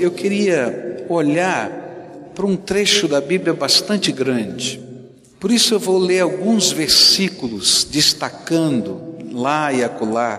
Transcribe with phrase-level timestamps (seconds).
[0.00, 1.70] Eu queria olhar
[2.34, 4.80] para um trecho da Bíblia bastante grande.
[5.38, 10.38] Por isso eu vou ler alguns versículos destacando lá e acolá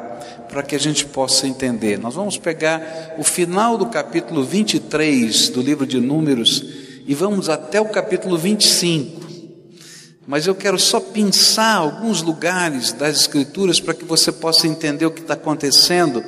[0.49, 1.99] para que a gente possa entender.
[1.99, 6.65] Nós vamos pegar o final do capítulo 23 do livro de Números
[7.05, 9.21] e vamos até o capítulo 25.
[10.25, 15.11] Mas eu quero só pensar alguns lugares das Escrituras para que você possa entender o
[15.11, 16.23] que está acontecendo.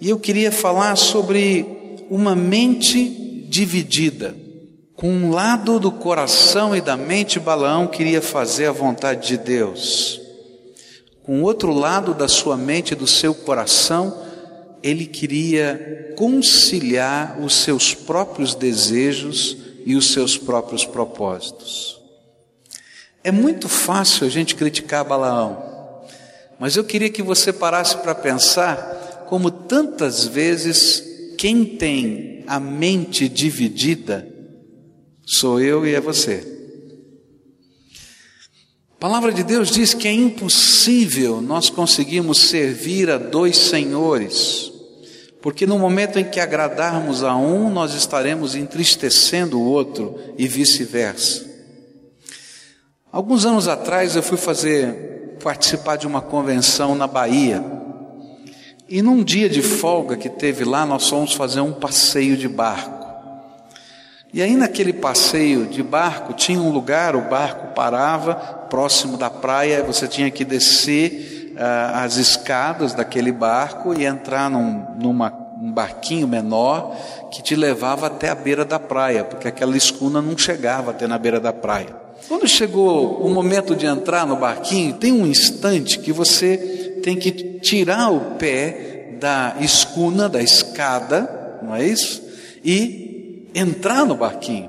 [0.00, 1.77] E eu queria falar sobre
[2.10, 4.34] uma mente dividida.
[4.94, 10.20] Com um lado do coração e da mente, Balaão queria fazer a vontade de Deus.
[11.22, 14.22] Com outro lado da sua mente e do seu coração,
[14.82, 22.00] ele queria conciliar os seus próprios desejos e os seus próprios propósitos.
[23.22, 26.02] É muito fácil a gente criticar Balaão,
[26.58, 31.07] mas eu queria que você parasse para pensar como tantas vezes
[31.38, 34.28] quem tem a mente dividida
[35.24, 36.56] sou eu e é você.
[38.90, 44.72] A palavra de Deus diz que é impossível nós conseguirmos servir a dois senhores,
[45.40, 51.46] porque no momento em que agradarmos a um, nós estaremos entristecendo o outro e vice-versa.
[53.12, 57.77] Alguns anos atrás eu fui fazer participar de uma convenção na Bahia.
[58.88, 63.06] E num dia de folga que teve lá, nós fomos fazer um passeio de barco.
[64.32, 69.82] E aí, naquele passeio de barco, tinha um lugar, o barco parava próximo da praia,
[69.82, 76.28] você tinha que descer uh, as escadas daquele barco e entrar num numa, um barquinho
[76.28, 76.96] menor
[77.30, 81.18] que te levava até a beira da praia, porque aquela escuna não chegava até na
[81.18, 81.88] beira da praia.
[82.26, 87.32] Quando chegou o momento de entrar no barquinho, tem um instante que você tem que
[87.32, 92.22] tirar o pé da escuna, da escada, não é isso?
[92.62, 94.68] E entrar no barquinho.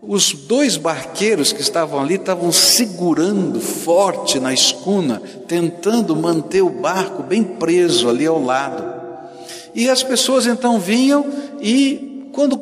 [0.00, 7.22] Os dois barqueiros que estavam ali estavam segurando forte na escuna, tentando manter o barco
[7.22, 8.82] bem preso ali ao lado.
[9.74, 11.26] E as pessoas então vinham
[11.60, 12.56] e, quando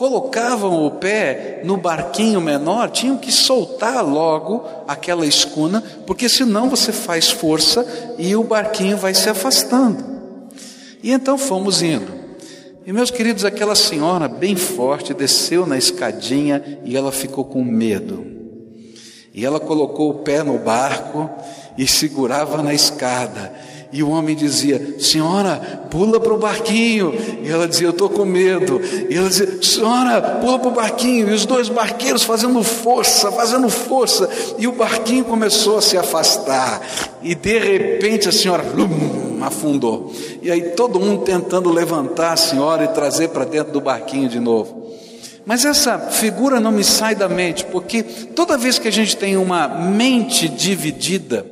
[0.00, 6.90] colocavam o pé no barquinho menor, tinham que soltar logo aquela escuna, porque senão você
[6.90, 7.86] faz força
[8.18, 10.02] e o barquinho vai se afastando.
[11.02, 12.10] E então fomos indo.
[12.86, 18.24] E meus queridos, aquela senhora bem forte desceu na escadinha e ela ficou com medo.
[19.34, 21.28] E ela colocou o pé no barco
[21.76, 23.52] e segurava na escada.
[23.92, 27.12] E o homem dizia: Senhora, pula para o barquinho.
[27.42, 28.80] E ela dizia: Eu estou com medo.
[29.08, 31.28] E ela dizia: Senhora, pula para o barquinho.
[31.28, 34.28] E os dois barqueiros fazendo força, fazendo força.
[34.58, 36.80] E o barquinho começou a se afastar.
[37.22, 40.12] E de repente a senhora lum, afundou.
[40.40, 44.38] E aí todo mundo tentando levantar a senhora e trazer para dentro do barquinho de
[44.38, 44.80] novo.
[45.44, 49.36] Mas essa figura não me sai da mente, porque toda vez que a gente tem
[49.36, 51.44] uma mente dividida,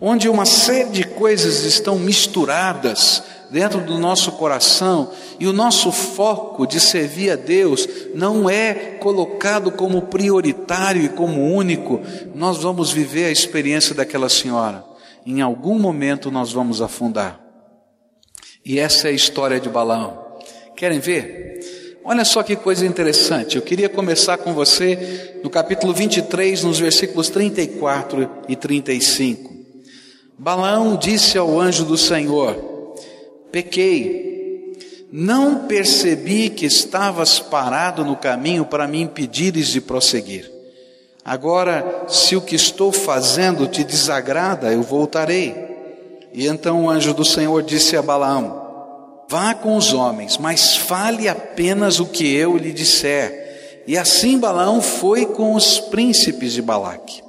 [0.00, 5.10] onde uma série de coisas estão misturadas dentro do nosso coração
[5.40, 11.52] e o nosso foco de servir a Deus não é colocado como prioritário e como
[11.54, 12.00] único,
[12.34, 14.84] nós vamos viver a experiência daquela senhora.
[15.24, 17.40] Em algum momento nós vamos afundar.
[18.64, 20.26] E essa é a história de Balaão.
[20.76, 21.98] Querem ver?
[22.04, 23.56] Olha só que coisa interessante.
[23.56, 29.57] Eu queria começar com você no capítulo 23, nos versículos 34 e 35.
[30.38, 32.54] Balaão disse ao anjo do Senhor:
[33.50, 34.76] Pequei,
[35.10, 40.48] não percebi que estavas parado no caminho para me impedires de prosseguir.
[41.24, 45.54] Agora, se o que estou fazendo te desagrada, eu voltarei.
[46.32, 51.28] E então o anjo do Senhor disse a Balaão: Vá com os homens, mas fale
[51.28, 53.82] apenas o que eu lhe disser.
[53.88, 57.27] E assim Balaão foi com os príncipes de Balaque.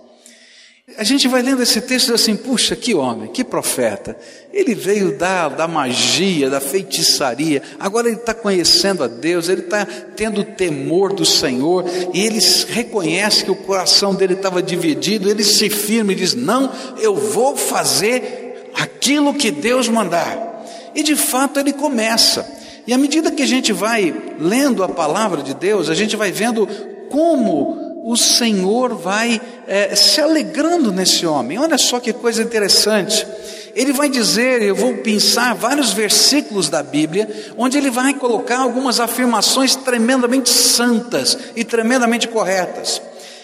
[0.97, 4.17] A gente vai lendo esse texto assim, puxa, que homem, que profeta.
[4.51, 9.85] Ele veio da, da magia, da feitiçaria, agora ele está conhecendo a Deus, ele está
[9.85, 15.69] tendo temor do Senhor, e ele reconhece que o coração dele estava dividido, ele se
[15.69, 20.47] firma e diz: Não, eu vou fazer aquilo que Deus mandar.
[20.95, 22.45] E de fato ele começa.
[22.87, 26.31] E à medida que a gente vai lendo a palavra de Deus, a gente vai
[26.31, 26.67] vendo
[27.09, 31.57] como o Senhor vai é, se alegrando nesse homem.
[31.59, 33.25] Olha só que coisa interessante.
[33.75, 38.99] Ele vai dizer, eu vou pensar vários versículos da Bíblia, onde ele vai colocar algumas
[38.99, 43.01] afirmações tremendamente santas e tremendamente corretas.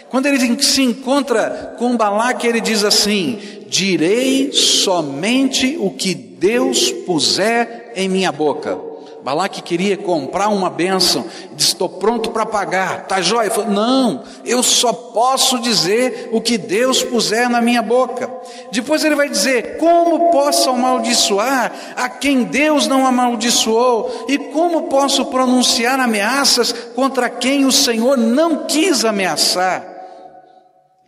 [0.10, 7.92] Quando ele se encontra com Balaque, ele diz assim: Direi somente o que Deus puser
[7.96, 8.95] em minha boca.
[9.26, 11.26] Balaque queria comprar uma bênção,
[11.56, 13.52] disse: Estou pronto para pagar, tá jóia?
[13.68, 18.32] Não, eu só posso dizer o que Deus puser na minha boca.
[18.72, 24.28] Depois ele vai dizer: Como posso amaldiçoar a quem Deus não amaldiçoou?
[24.30, 29.95] E como posso pronunciar ameaças contra quem o Senhor não quis ameaçar?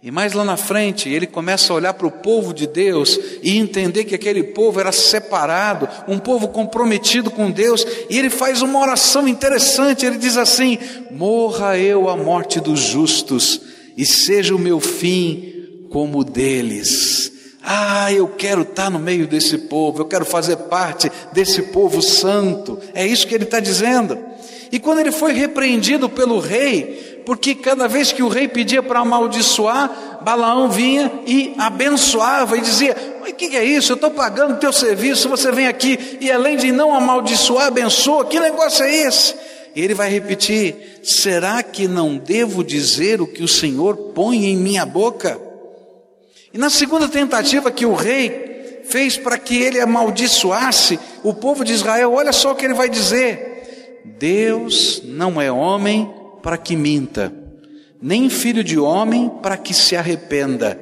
[0.02, 3.58] E mais lá na frente, ele começa a olhar para o povo de Deus e
[3.58, 8.80] entender que aquele povo era separado, um povo comprometido com Deus, e ele faz uma
[8.80, 10.06] oração interessante.
[10.06, 10.78] Ele diz assim:
[11.10, 13.60] Morra eu a morte dos justos,
[13.98, 17.32] e seja o meu fim como o deles.
[17.64, 22.80] Ah, eu quero estar no meio desse povo, eu quero fazer parte desse povo santo.
[22.94, 24.18] É isso que ele está dizendo.
[24.72, 29.02] E quando ele foi repreendido pelo rei, porque cada vez que o rei pedia para
[29.02, 33.92] amaldiçoar, Balaão vinha e abençoava e dizia: Mas o que, que é isso?
[33.92, 38.24] Eu estou pagando o teu serviço, você vem aqui e além de não amaldiçoar, abençoa,
[38.24, 39.36] que negócio é esse?
[39.76, 44.56] E ele vai repetir: Será que não devo dizer o que o Senhor põe em
[44.56, 45.38] minha boca?
[46.54, 51.74] E na segunda tentativa que o rei fez para que ele amaldiçoasse o povo de
[51.74, 57.34] Israel, olha só o que ele vai dizer: Deus não é homem para que minta,
[58.02, 60.80] nem filho de homem para que se arrependa.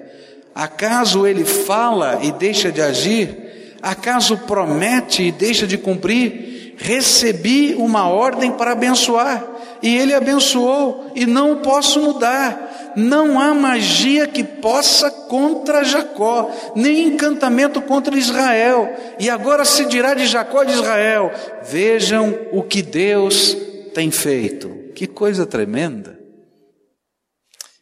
[0.54, 3.78] Acaso ele fala e deixa de agir?
[3.81, 6.75] Acaso promete e deixa de cumprir?
[6.78, 9.46] Recebi uma ordem para abençoar,
[9.81, 12.94] e ele abençoou, e não o posso mudar.
[12.96, 18.90] Não há magia que possa contra Jacó, nem encantamento contra Israel.
[19.19, 21.31] E agora se dirá de Jacó e de Israel:
[21.69, 23.56] vejam o que Deus
[23.94, 24.75] tem feito.
[24.95, 26.18] Que coisa tremenda.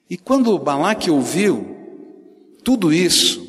[0.10, 1.78] E quando Balaque ouviu
[2.64, 3.48] tudo isso,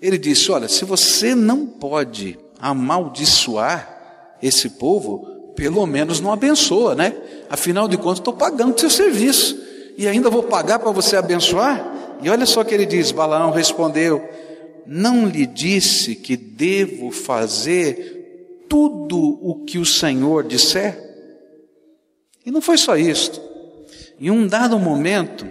[0.00, 7.14] ele disse: Olha, se você não pode amaldiçoar esse povo, pelo menos não abençoa, né?
[7.50, 9.60] Afinal de contas, estou pagando seu serviço
[9.98, 12.18] e ainda vou pagar para você abençoar?
[12.22, 14.26] E olha só o que ele diz: Balaão respondeu:
[14.86, 21.11] Não lhe disse que devo fazer tudo o que o Senhor disser?
[22.44, 23.40] E não foi só isto.
[24.20, 25.46] Em um dado momento,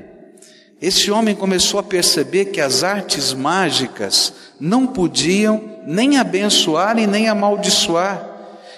[0.81, 7.29] esse homem começou a perceber que as artes mágicas não podiam nem abençoar e nem
[7.29, 8.29] amaldiçoar.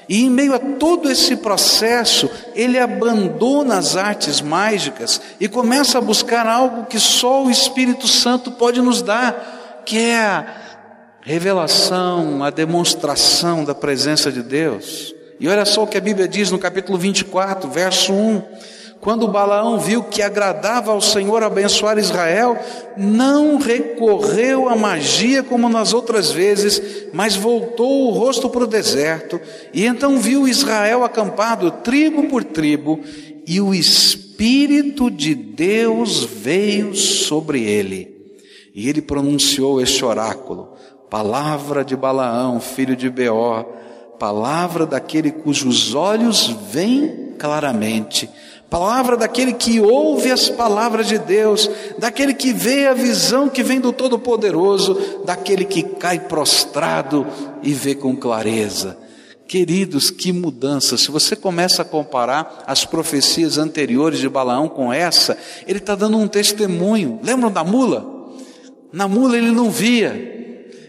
[0.08, 6.02] E em meio a todo esse processo, ele abandona as artes mágicas e começa a
[6.02, 10.46] buscar algo que só o Espírito Santo pode nos dar, que é a
[11.22, 15.16] revelação, a demonstração da presença de Deus.
[15.44, 18.42] E olha só o que a Bíblia diz no capítulo 24, verso 1.
[19.02, 22.58] Quando Balaão viu que agradava ao Senhor abençoar Israel,
[22.96, 29.38] não recorreu à magia como nas outras vezes, mas voltou o rosto para o deserto,
[29.74, 33.02] e então viu Israel acampado tribo por tribo,
[33.46, 38.32] e o Espírito de Deus veio sobre ele.
[38.74, 40.70] E ele pronunciou este oráculo,
[41.10, 43.83] palavra de Balaão, filho de Beor,
[44.20, 48.30] palavra daquele cujos olhos veem claramente,
[48.70, 53.80] palavra daquele que ouve as palavras de Deus, daquele que vê a visão que vem
[53.80, 57.28] do Todo-Poderoso, daquele que cai prostrado
[57.62, 58.98] e vê com clareza.
[59.48, 60.98] Queridos, que mudança!
[60.98, 66.18] Se você começa a comparar as profecias anteriores de Balaão com essa, ele está dando
[66.18, 67.20] um testemunho.
[67.22, 68.32] Lembram da mula?
[68.92, 70.33] Na mula ele não via,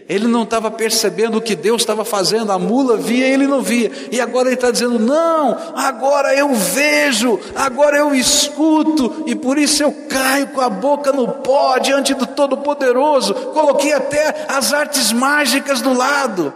[0.07, 3.91] ele não estava percebendo o que Deus estava fazendo, a mula via ele não via,
[4.11, 9.81] e agora ele está dizendo: Não, agora eu vejo, agora eu escuto, e por isso
[9.81, 13.33] eu caio com a boca no pó diante do Todo-Poderoso.
[13.33, 16.53] Coloquei até as artes mágicas do lado.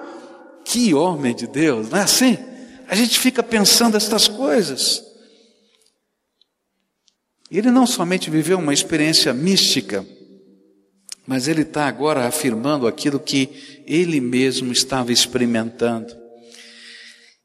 [0.63, 2.37] Que homem de Deus, não é assim?
[2.87, 5.03] A gente fica pensando estas coisas.
[7.49, 10.05] Ele não somente viveu uma experiência mística,
[11.29, 16.11] mas ele está agora afirmando aquilo que ele mesmo estava experimentando.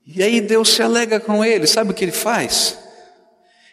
[0.07, 2.79] E aí Deus se alega com ele, sabe o que ele faz?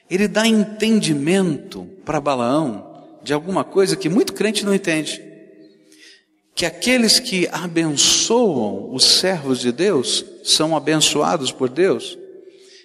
[0.09, 5.23] Ele dá entendimento para Balaão de alguma coisa que muito crente não entende.
[6.53, 12.17] Que aqueles que abençoam os servos de Deus são abençoados por Deus.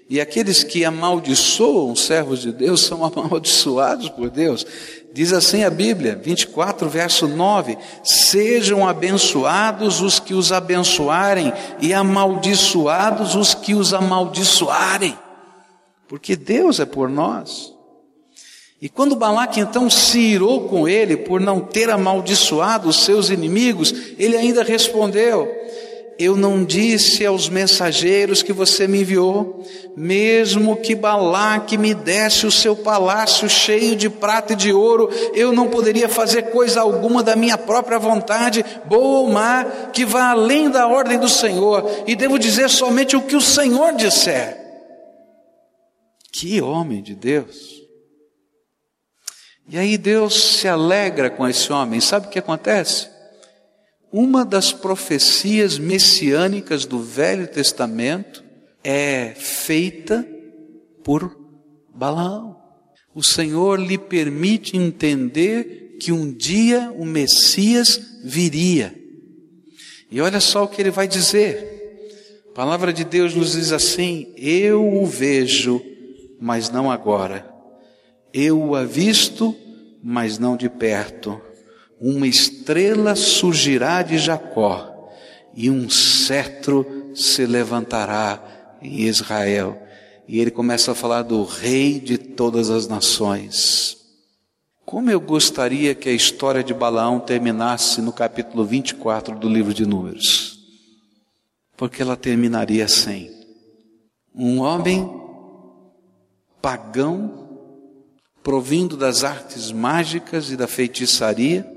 [0.09, 4.65] E aqueles que amaldiçoam os servos de Deus são amaldiçoados por Deus.
[5.13, 13.35] Diz assim a Bíblia, 24, verso 9: Sejam abençoados os que os abençoarem, e amaldiçoados
[13.35, 15.19] os que os amaldiçoarem,
[16.07, 17.75] porque Deus é por nós.
[18.81, 23.93] E quando Balaque então se irou com ele por não ter amaldiçoado os seus inimigos,
[24.19, 25.49] ele ainda respondeu:
[26.19, 29.63] eu não disse aos mensageiros que você me enviou,
[29.95, 35.53] mesmo que Balaque me desse o seu palácio cheio de prata e de ouro, eu
[35.53, 40.71] não poderia fazer coisa alguma da minha própria vontade, boa ou má, que vá além
[40.71, 44.59] da ordem do Senhor, e devo dizer somente o que o Senhor disser.
[46.33, 47.77] Que homem de Deus!
[49.69, 53.16] E aí Deus se alegra com esse homem, sabe o que acontece?
[54.13, 58.45] Uma das profecias messiânicas do Velho Testamento
[58.83, 60.27] é feita
[61.03, 61.37] por
[61.93, 62.57] Balaão.
[63.15, 68.95] O Senhor lhe permite entender que um dia o Messias viria.
[70.11, 71.75] E olha só o que ele vai dizer.
[72.51, 75.83] A palavra de Deus nos diz assim: Eu o vejo,
[76.41, 77.49] mas não agora.
[78.33, 79.55] Eu o avisto,
[80.03, 81.41] mas não de perto
[82.01, 85.11] uma estrela surgirá de Jacó
[85.55, 89.83] e um cetro se levantará em Israel.
[90.29, 93.97] E ele começa a falar do rei de todas as nações.
[94.85, 99.87] Como eu gostaria que a história de Balaão terminasse no capítulo 24 do livro de
[99.87, 100.59] Números.
[101.77, 103.31] Porque ela terminaria assim:
[104.35, 105.09] um homem
[106.61, 107.49] pagão,
[108.43, 111.76] provindo das artes mágicas e da feitiçaria,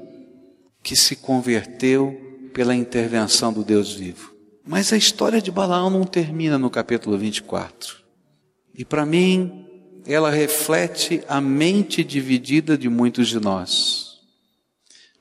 [0.81, 4.33] que se converteu pela intervenção do Deus vivo.
[4.65, 7.97] Mas a história de Balaão não termina no capítulo 24.
[8.73, 9.65] E para mim,
[10.05, 14.09] ela reflete a mente dividida de muitos de nós.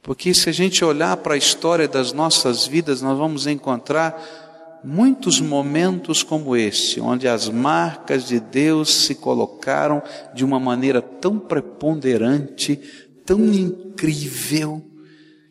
[0.03, 5.41] Porque se a gente olhar para a história das nossas vidas, nós vamos encontrar muitos
[5.41, 10.03] momentos como este, onde as marcas de Deus se colocaram
[10.35, 12.77] de uma maneira tão preponderante,
[13.27, 14.83] tão incrível,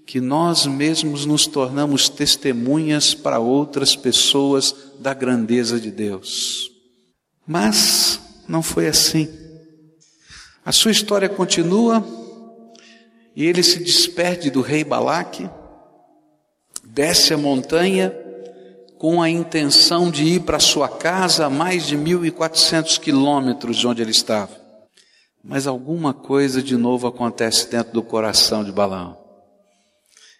[0.07, 6.71] que nós mesmos nos tornamos testemunhas para outras pessoas da grandeza de Deus.
[7.45, 9.27] Mas não foi assim.
[10.63, 12.01] A sua história continua
[13.35, 15.49] e ele se despede do rei Balaque,
[16.85, 18.15] desce a montanha
[18.97, 24.01] com a intenção de ir para sua casa a mais de 1.400 quilômetros de onde
[24.01, 24.57] ele estava.
[25.43, 29.26] Mas alguma coisa de novo acontece dentro do coração de Balaão.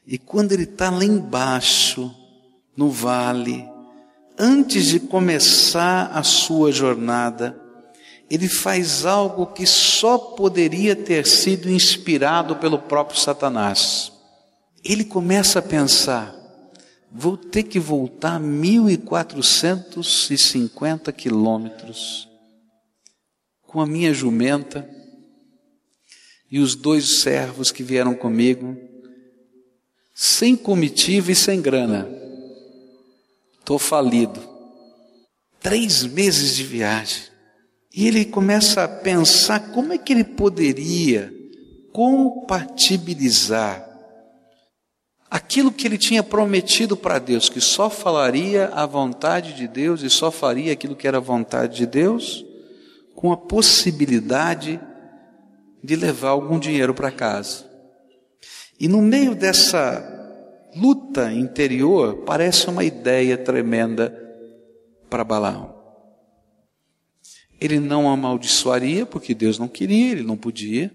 [0.08, 2.10] E quando ele está lá embaixo,
[2.78, 3.68] no vale,
[4.40, 7.62] antes de começar a sua jornada,
[8.30, 14.14] ele faz algo que só poderia ter sido inspirado pelo próprio Satanás.
[14.82, 16.34] Ele começa a pensar:
[17.12, 22.30] vou ter que voltar 1450 quilômetros
[23.64, 24.90] com a minha jumenta
[26.50, 28.96] e os dois servos que vieram comigo
[30.20, 32.10] sem comitiva e sem grana.
[33.60, 34.42] Estou falido.
[35.60, 37.22] Três meses de viagem.
[37.94, 41.32] E ele começa a pensar como é que ele poderia
[41.94, 43.88] compatibilizar
[45.30, 50.10] aquilo que ele tinha prometido para Deus, que só falaria a vontade de Deus e
[50.10, 52.44] só faria aquilo que era a vontade de Deus,
[53.14, 54.80] com a possibilidade
[55.84, 57.67] de levar algum dinheiro para casa.
[58.80, 60.14] E no meio dessa
[60.76, 64.14] luta interior, parece uma ideia tremenda
[65.10, 65.76] para Balaão.
[67.60, 70.92] Ele não amaldiçoaria, porque Deus não queria, ele não podia.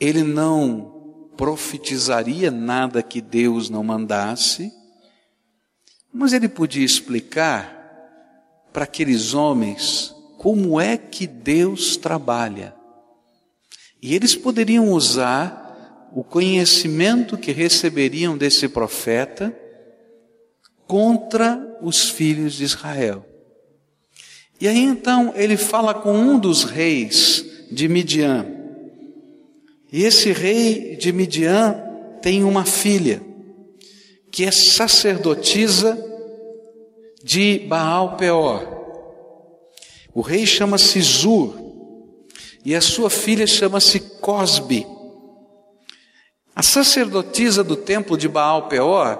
[0.00, 4.72] Ele não profetizaria nada que Deus não mandasse.
[6.12, 7.78] Mas ele podia explicar
[8.72, 12.74] para aqueles homens como é que Deus trabalha.
[14.02, 15.59] E eles poderiam usar
[16.12, 19.56] o conhecimento que receberiam desse profeta
[20.86, 23.24] contra os filhos de Israel.
[24.60, 28.46] E aí então ele fala com um dos reis de Midian.
[29.92, 31.80] E esse rei de Midian
[32.20, 33.22] tem uma filha
[34.30, 35.98] que é sacerdotisa
[37.22, 38.80] de Baal Peor.
[40.12, 41.54] O rei chama-se Zur
[42.64, 44.86] e a sua filha chama-se Cosbe.
[46.60, 49.18] A sacerdotisa do templo de Baal Peor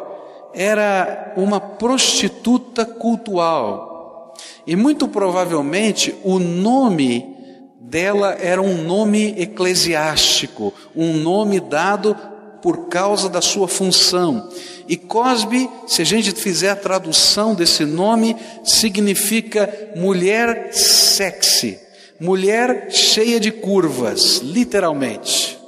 [0.52, 4.35] era uma prostituta cultual.
[4.66, 7.35] E muito provavelmente o nome
[7.80, 12.14] dela era um nome eclesiástico, um nome dado
[12.61, 14.50] por causa da sua função.
[14.87, 21.78] E Cosbe, se a gente fizer a tradução desse nome, significa mulher sexy
[22.20, 25.59] mulher cheia de curvas, literalmente.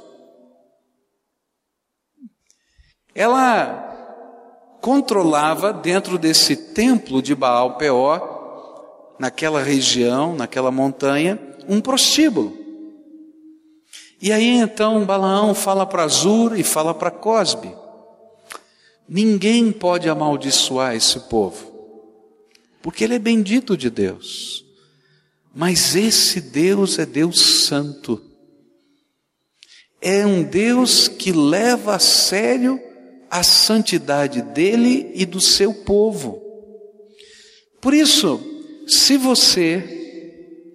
[3.15, 11.39] Ela controlava dentro desse templo de Baal Peor, naquela região, naquela montanha,
[11.69, 12.57] um prostíbulo.
[14.21, 17.73] E aí então Balaão fala para Azur e fala para Cosbe:
[19.07, 21.71] ninguém pode amaldiçoar esse povo,
[22.81, 24.65] porque ele é bendito de Deus.
[25.53, 28.19] Mas esse Deus é Deus Santo.
[30.01, 32.81] É um Deus que leva a sério
[33.33, 36.39] a santidade dele e do seu povo.
[37.81, 38.39] Por isso,
[38.85, 40.69] se você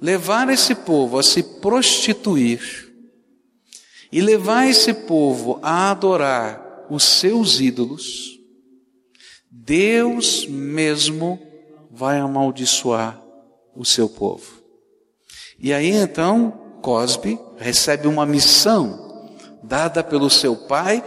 [0.00, 2.90] levar esse povo a se prostituir
[4.10, 8.40] e levar esse povo a adorar os seus ídolos,
[9.50, 11.38] Deus mesmo
[11.90, 13.22] vai amaldiçoar
[13.76, 14.62] o seu povo.
[15.58, 19.10] E aí então, Cosbe recebe uma missão
[19.62, 21.04] dada pelo seu pai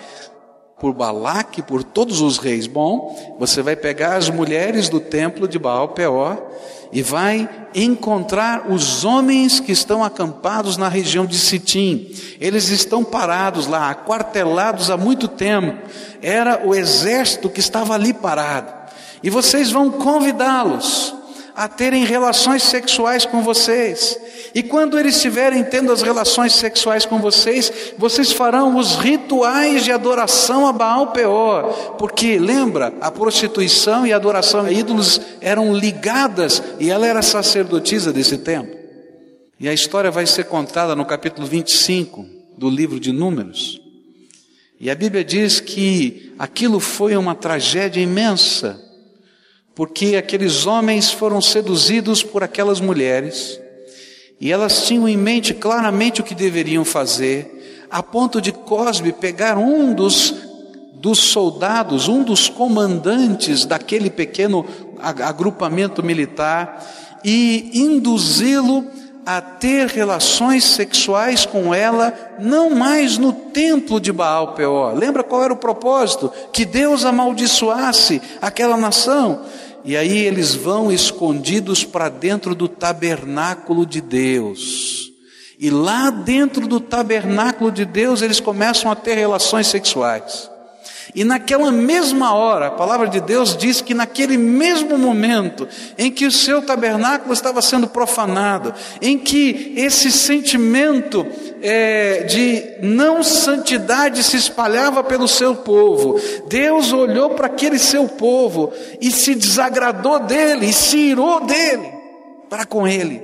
[0.83, 2.67] por Balaque, por todos os reis.
[2.67, 6.45] Bom, você vai pegar as mulheres do templo de Baal Peor
[6.91, 12.13] e vai encontrar os homens que estão acampados na região de Sitim.
[12.37, 15.87] Eles estão parados lá, aquartelados há muito tempo.
[16.21, 18.73] Era o exército que estava ali parado.
[19.23, 21.15] E vocês vão convidá-los
[21.55, 24.17] a terem relações sexuais com vocês.
[24.55, 29.91] E quando eles estiverem tendo as relações sexuais com vocês, vocês farão os rituais de
[29.91, 31.95] adoração a Baal Peor.
[31.97, 38.11] Porque lembra, a prostituição e a adoração a ídolos eram ligadas e ela era sacerdotisa
[38.11, 38.75] desse tempo.
[39.59, 42.25] E a história vai ser contada no capítulo 25
[42.57, 43.79] do livro de Números.
[44.79, 48.79] E a Bíblia diz que aquilo foi uma tragédia imensa
[49.75, 53.59] porque aqueles homens foram seduzidos por aquelas mulheres
[54.39, 59.57] e elas tinham em mente claramente o que deveriam fazer, a ponto de Cosbe pegar
[59.57, 60.33] um dos,
[60.95, 64.65] dos soldados, um dos comandantes daquele pequeno
[64.99, 66.85] agrupamento militar
[67.23, 68.85] e induzi-lo
[69.25, 74.93] a ter relações sexuais com ela, não mais no templo de Baal Peor.
[74.93, 76.31] Lembra qual era o propósito?
[76.51, 79.41] Que Deus amaldiçoasse aquela nação.
[79.83, 85.11] E aí eles vão escondidos para dentro do tabernáculo de Deus.
[85.59, 90.49] E lá dentro do tabernáculo de Deus eles começam a ter relações sexuais.
[91.13, 96.25] E naquela mesma hora, a palavra de Deus diz que naquele mesmo momento em que
[96.25, 101.25] o seu tabernáculo estava sendo profanado, em que esse sentimento
[101.61, 108.71] é, de não santidade se espalhava pelo seu povo, Deus olhou para aquele seu povo
[109.01, 111.89] e se desagradou dele, e se irou dele,
[112.49, 113.21] para com ele.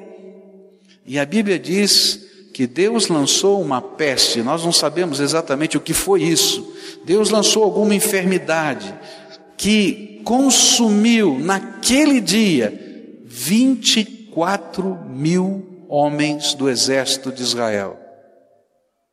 [1.06, 2.20] E a Bíblia diz
[2.54, 6.79] que Deus lançou uma peste, nós não sabemos exatamente o que foi isso.
[7.10, 8.94] Deus lançou alguma enfermidade
[9.58, 12.72] que consumiu naquele dia
[13.26, 18.00] 24 mil homens do exército de Israel.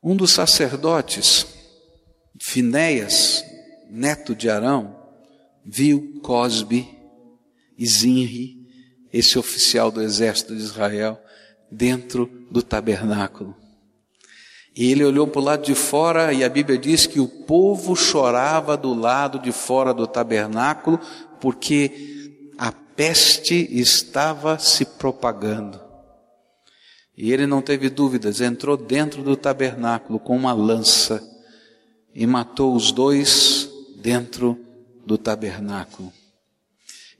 [0.03, 1.47] Um dos sacerdotes,
[2.39, 3.43] Finéias,
[3.91, 4.95] neto de Arão,
[5.65, 6.87] viu Cosbe
[7.79, 8.59] e Zinri,
[9.11, 11.19] esse oficial do exército de Israel,
[11.73, 13.57] dentro do tabernáculo.
[14.77, 17.97] E ele olhou para o lado de fora e a Bíblia diz que o povo
[17.97, 21.01] chorava do lado de fora do tabernáculo
[21.41, 25.81] porque a peste estava se propagando.
[27.17, 31.27] E ele não teve dúvidas, entrou dentro do tabernáculo com uma lança
[32.15, 34.59] e matou os dois dentro
[35.07, 36.13] do tabernáculo.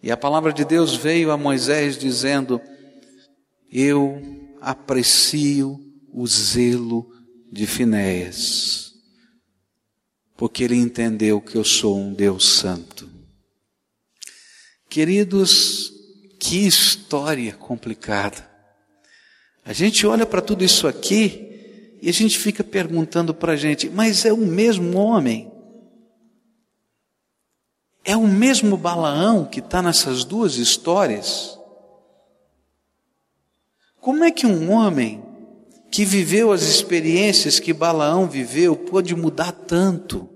[0.03, 2.61] E a palavra de Deus veio a Moisés dizendo:
[3.73, 4.21] Eu
[4.61, 5.81] aprecio
[6.13, 7.16] o zelo
[7.51, 8.95] de Finéias,
[10.37, 13.09] porque ele entendeu que eu sou um Deus santo.
[14.89, 15.93] Queridos,
[16.39, 18.49] que história complicada.
[19.65, 23.89] A gente olha para tudo isso aqui e a gente fica perguntando para a gente,
[23.91, 25.51] mas é o mesmo homem?
[28.05, 31.59] É o mesmo Balaão que está nessas duas histórias?
[34.01, 35.26] Como é que um homem
[35.91, 40.29] que viveu as experiências que Balaão viveu pôde mudar tanto?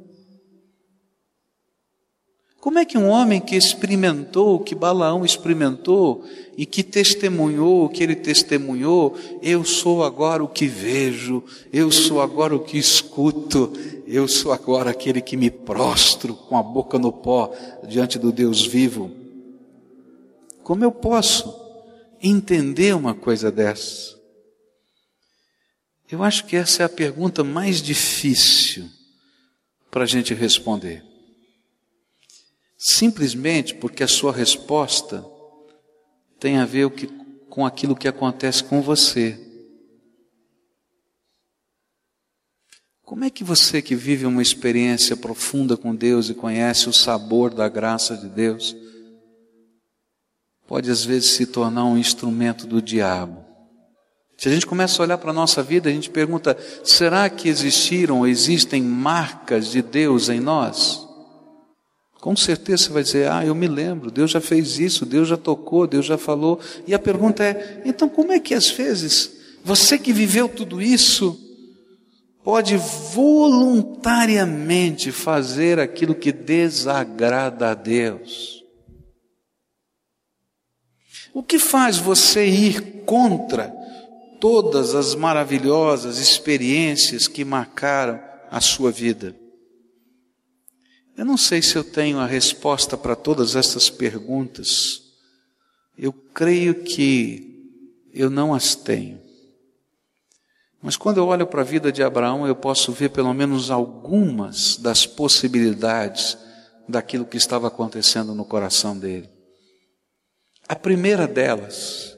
[2.61, 6.23] Como é que um homem que experimentou o que Balaão experimentou
[6.59, 12.21] e que testemunhou o que ele testemunhou, eu sou agora o que vejo, eu sou
[12.21, 13.73] agora o que escuto,
[14.07, 17.51] eu sou agora aquele que me prostro com a boca no pó
[17.89, 19.11] diante do Deus vivo?
[20.63, 21.59] Como eu posso
[22.23, 24.20] entender uma coisa dessa?
[26.11, 28.90] Eu acho que essa é a pergunta mais difícil
[29.90, 31.05] para a gente responder.
[32.83, 35.23] simplesmente porque a sua resposta
[36.38, 36.90] tem a ver
[37.51, 39.38] com aquilo que acontece com você.
[43.03, 47.53] Como é que você que vive uma experiência profunda com Deus e conhece o sabor
[47.53, 48.75] da graça de Deus,
[50.66, 53.50] pode às vezes se tornar um instrumento do diabo?
[54.40, 57.46] Se a gente começa a olhar para a nossa vida, a gente pergunta: será que
[57.46, 61.07] existiram ou existem marcas de Deus em nós?
[62.18, 65.37] Com certeza você vai dizer: Ah, eu me lembro, Deus já fez isso, Deus já
[65.37, 66.59] tocou, Deus já falou.
[66.87, 69.31] E a pergunta é: então como é que às vezes
[69.62, 71.38] você que viveu tudo isso
[72.42, 72.79] pode
[73.12, 78.64] voluntariamente fazer aquilo que desagrada a Deus?
[81.35, 83.79] O que faz você ir contra
[84.40, 89.37] todas as maravilhosas experiências que marcaram a sua vida?
[91.16, 95.03] Eu não sei se eu tenho a resposta para todas essas perguntas.
[95.96, 97.50] Eu creio que
[98.12, 99.20] eu não as tenho.
[100.83, 104.76] Mas quando eu olho para a vida de Abraão, eu posso ver pelo menos algumas
[104.76, 106.38] das possibilidades
[106.88, 109.29] daquilo que estava acontecendo no coração dele.
[110.66, 112.16] A primeira delas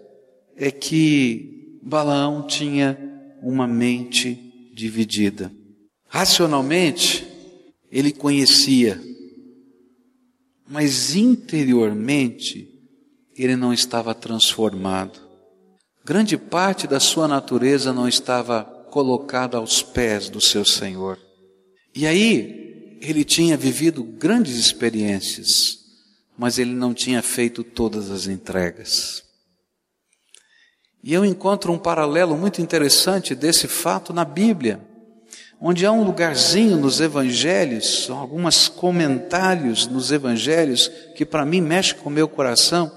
[0.56, 2.96] é que Balaão tinha
[3.42, 5.52] uma mente dividida.
[6.06, 7.26] Racionalmente,
[7.90, 9.02] ele conhecia,
[10.68, 12.68] mas interiormente
[13.36, 15.20] ele não estava transformado.
[16.04, 21.18] Grande parte da sua natureza não estava colocada aos pés do seu Senhor.
[21.94, 25.78] E aí, ele tinha vivido grandes experiências,
[26.38, 29.31] mas ele não tinha feito todas as entregas.
[31.02, 34.80] E eu encontro um paralelo muito interessante desse fato na Bíblia,
[35.60, 42.08] onde há um lugarzinho nos evangelhos, alguns comentários nos evangelhos que para mim mexe com
[42.08, 42.92] o meu coração.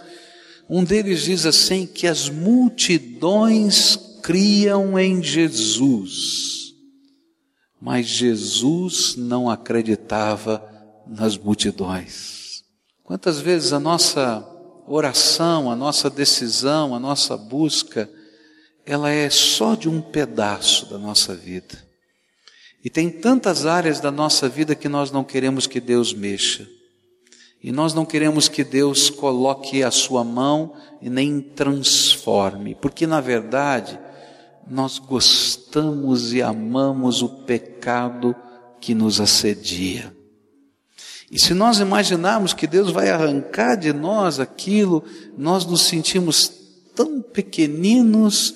[0.69, 6.73] Um deles diz assim que as multidões criam em Jesus,
[7.79, 10.63] mas Jesus não acreditava
[11.07, 12.63] nas multidões.
[13.03, 14.54] Quantas vezes a nossa
[14.87, 18.09] oração, a nossa decisão, a nossa busca,
[18.85, 21.83] ela é só de um pedaço da nossa vida.
[22.83, 26.67] E tem tantas áreas da nossa vida que nós não queremos que Deus mexa.
[27.63, 33.19] E nós não queremos que Deus coloque a sua mão e nem transforme, porque na
[33.19, 33.99] verdade
[34.67, 38.35] nós gostamos e amamos o pecado
[38.79, 40.15] que nos assedia.
[41.31, 45.03] E se nós imaginarmos que Deus vai arrancar de nós aquilo,
[45.37, 46.51] nós nos sentimos
[46.95, 48.53] tão pequeninos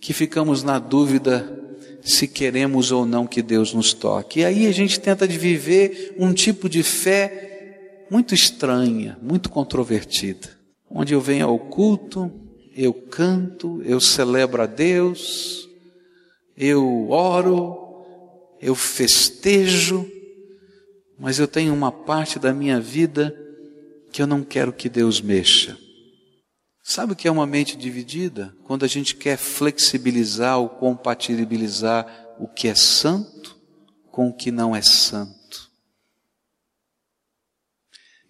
[0.00, 1.58] que ficamos na dúvida
[2.02, 4.40] se queremos ou não que Deus nos toque.
[4.40, 10.50] E aí a gente tenta de viver um tipo de fé muito estranha, muito controvertida,
[10.90, 12.30] onde eu venho ao culto,
[12.76, 15.68] eu canto, eu celebro a Deus,
[16.56, 18.04] eu oro,
[18.60, 20.06] eu festejo,
[21.22, 23.32] mas eu tenho uma parte da minha vida
[24.10, 25.78] que eu não quero que Deus mexa.
[26.82, 28.52] Sabe o que é uma mente dividida?
[28.64, 33.56] Quando a gente quer flexibilizar ou compatibilizar o que é santo
[34.10, 35.70] com o que não é santo.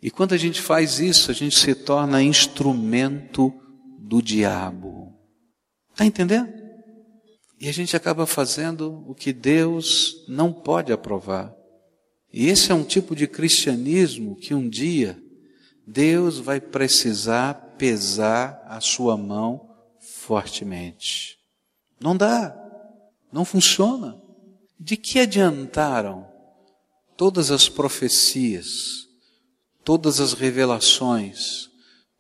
[0.03, 3.51] E quando a gente faz isso, a gente se torna instrumento
[3.99, 5.19] do diabo.
[5.93, 6.53] Está entendendo?
[7.59, 11.62] E a gente acaba fazendo o que Deus não pode aprovar.
[12.33, 15.23] E esse é um tipo de cristianismo que um dia
[15.87, 19.69] Deus vai precisar pesar a sua mão
[20.01, 21.39] fortemente.
[22.01, 22.57] Não dá,
[23.33, 24.21] não funciona.
[24.79, 26.27] De que adiantaram
[27.17, 29.07] todas as profecias,
[29.85, 31.69] todas as revelações,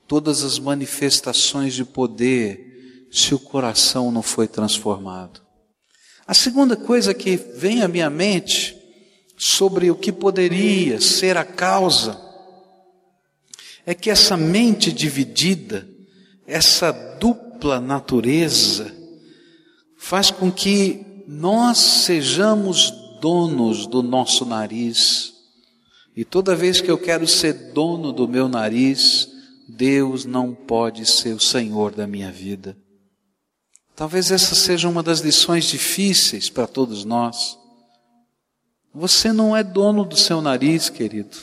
[0.06, 5.40] todas as manifestações de poder, se o coração não foi transformado?
[6.26, 8.81] A segunda coisa que vem à minha mente
[9.44, 12.16] sobre o que poderia ser a causa,
[13.84, 15.84] é que essa mente dividida,
[16.46, 18.94] essa dupla natureza,
[19.98, 25.32] faz com que nós sejamos donos do nosso nariz.
[26.14, 29.28] E toda vez que eu quero ser dono do meu nariz,
[29.68, 32.78] Deus não pode ser o Senhor da minha vida.
[33.96, 37.60] Talvez essa seja uma das lições difíceis para todos nós.
[38.94, 41.36] Você não é dono do seu nariz, querido.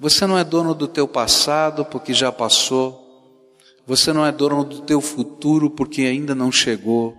[0.00, 3.00] Você não é dono do teu passado porque já passou.
[3.86, 7.16] Você não é dono do teu futuro porque ainda não chegou.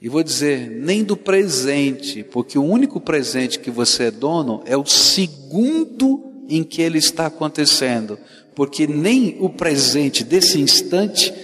[0.00, 4.76] E vou dizer, nem do presente, porque o único presente que você é dono é
[4.76, 8.16] o segundo em que ele está acontecendo,
[8.54, 11.34] porque nem o presente desse instante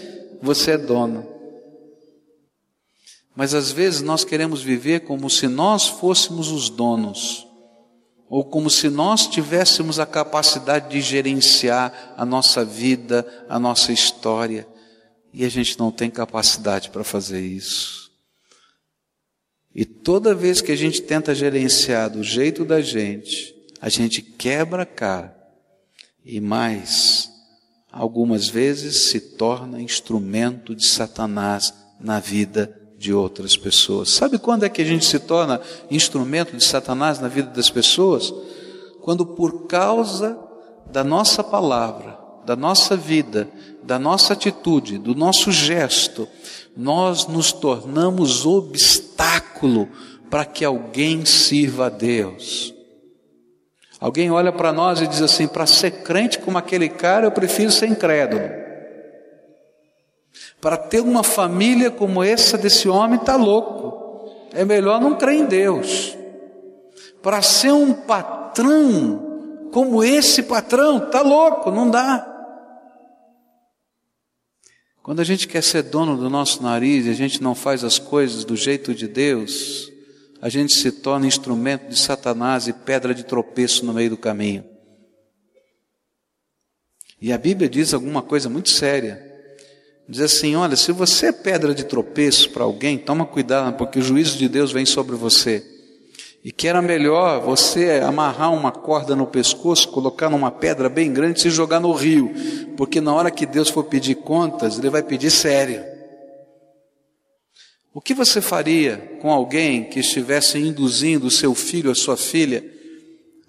[0.40, 1.33] você é dono.
[3.34, 7.46] Mas às vezes nós queremos viver como se nós fôssemos os donos,
[8.28, 14.66] ou como se nós tivéssemos a capacidade de gerenciar a nossa vida, a nossa história,
[15.32, 18.12] e a gente não tem capacidade para fazer isso.
[19.74, 24.84] E toda vez que a gente tenta gerenciar do jeito da gente, a gente quebra
[24.84, 25.36] a cara,
[26.24, 27.28] e mais,
[27.90, 34.08] algumas vezes se torna instrumento de Satanás na vida de outras pessoas.
[34.08, 38.32] Sabe quando é que a gente se torna instrumento de Satanás na vida das pessoas?
[39.02, 40.38] Quando por causa
[40.90, 43.46] da nossa palavra, da nossa vida,
[43.82, 46.26] da nossa atitude, do nosso gesto,
[46.74, 49.86] nós nos tornamos obstáculo
[50.30, 52.72] para que alguém sirva a Deus.
[54.00, 57.70] Alguém olha para nós e diz assim: para ser crente como aquele cara, eu prefiro
[57.70, 58.48] ser incrédulo.
[60.64, 64.48] Para ter uma família como essa desse homem, está louco.
[64.50, 66.16] É melhor não crer em Deus.
[67.22, 72.26] Para ser um patrão como esse patrão, está louco, não dá.
[75.02, 77.98] Quando a gente quer ser dono do nosso nariz e a gente não faz as
[77.98, 79.92] coisas do jeito de Deus,
[80.40, 84.64] a gente se torna instrumento de Satanás e pedra de tropeço no meio do caminho.
[87.20, 89.33] E a Bíblia diz alguma coisa muito séria.
[90.08, 94.02] Diz assim: olha, se você é pedra de tropeço para alguém, toma cuidado, porque o
[94.02, 95.64] juízo de Deus vem sobre você.
[96.44, 101.38] E que era melhor você amarrar uma corda no pescoço, colocar numa pedra bem grande
[101.38, 102.30] e se jogar no rio,
[102.76, 105.82] porque na hora que Deus for pedir contas, Ele vai pedir sério.
[107.94, 112.73] O que você faria com alguém que estivesse induzindo o seu filho, a sua filha,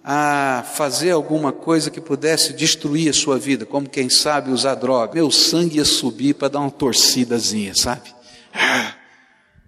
[0.08, 5.16] a fazer alguma coisa que pudesse destruir a sua vida, como quem sabe usar droga,
[5.16, 8.14] meu sangue ia subir para dar uma torcidazinha, sabe?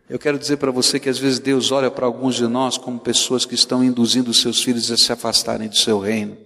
[0.07, 2.99] Eu quero dizer para você que às vezes Deus olha para alguns de nós como
[2.99, 6.37] pessoas que estão induzindo os seus filhos a se afastarem do seu reino.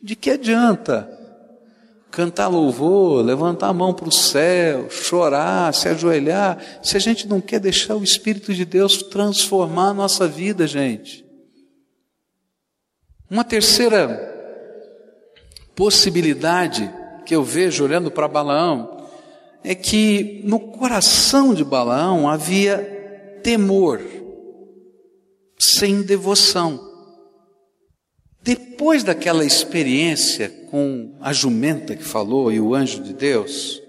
[0.00, 1.10] De que adianta?
[2.12, 7.40] Cantar louvor, levantar a mão para o céu, chorar, se ajoelhar, se a gente não
[7.40, 11.27] quer deixar o Espírito de Deus transformar a nossa vida, gente.
[13.30, 14.34] Uma terceira
[15.74, 16.90] possibilidade
[17.26, 19.06] que eu vejo olhando para Balaão
[19.62, 24.00] é que no coração de Balaão havia temor,
[25.58, 26.80] sem devoção.
[28.42, 33.82] Depois daquela experiência com a jumenta que falou e o anjo de Deus,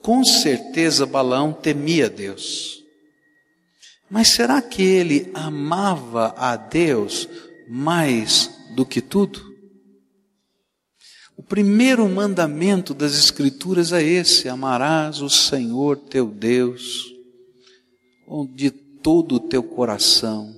[0.00, 2.84] com certeza Balaão temia Deus.
[4.08, 7.28] Mas será que ele amava a Deus
[7.68, 9.40] mais do que tudo?
[11.34, 17.06] O primeiro mandamento das Escrituras é esse: amarás o Senhor teu Deus
[18.54, 20.54] de todo o teu coração,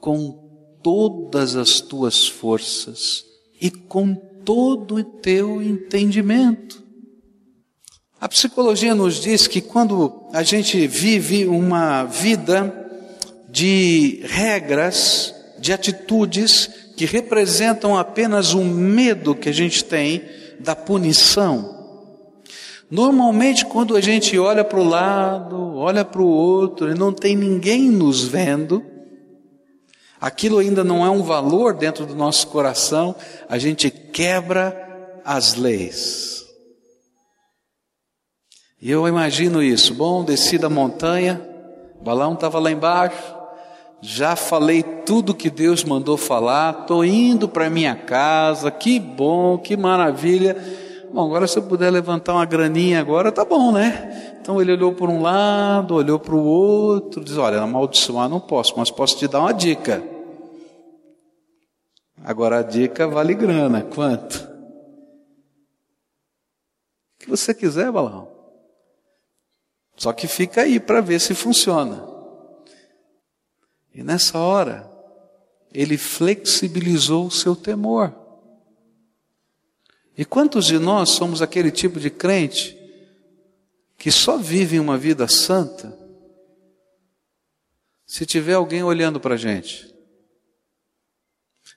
[0.00, 3.24] com todas as tuas forças
[3.60, 6.82] e com todo o teu entendimento.
[8.20, 12.78] A psicologia nos diz que quando a gente vive uma vida
[13.50, 20.22] de regras, de atitudes que representam apenas o medo que a gente tem
[20.60, 22.06] da punição.
[22.88, 27.34] Normalmente, quando a gente olha para o lado, olha para o outro e não tem
[27.34, 28.84] ninguém nos vendo,
[30.20, 33.16] aquilo ainda não é um valor dentro do nosso coração,
[33.48, 36.44] a gente quebra as leis.
[38.80, 39.92] E eu imagino isso.
[39.92, 41.44] Bom, desci da montanha,
[42.00, 43.41] balão estava lá embaixo,
[44.04, 49.76] já falei tudo que Deus mandou falar, estou indo para minha casa, que bom, que
[49.76, 50.56] maravilha.
[51.12, 54.34] Bom, agora se eu puder levantar uma graninha agora, tá bom, né?
[54.40, 58.74] Então ele olhou por um lado, olhou para o outro, diz: Olha, amaldiçoar não posso,
[58.76, 60.02] mas posso te dar uma dica.
[62.24, 64.34] Agora a dica vale grana, quanto?
[67.14, 68.26] O que você quiser, Balão.
[69.96, 72.11] Só que fica aí para ver se funciona.
[73.94, 74.90] E nessa hora,
[75.72, 78.14] ele flexibilizou o seu temor.
[80.16, 82.78] E quantos de nós somos aquele tipo de crente
[83.96, 85.98] que só vive uma vida santa
[88.04, 89.92] se tiver alguém olhando para a gente?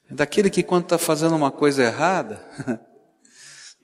[0.10, 2.46] Daquele que, quando está fazendo uma coisa errada,